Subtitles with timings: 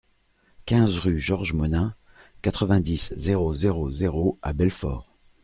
[0.65, 1.93] quinze rue Georges Monin,
[2.41, 5.13] quatre-vingt-dix, zéro zéro zéro à Belfort